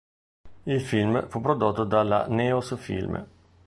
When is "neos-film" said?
2.27-3.23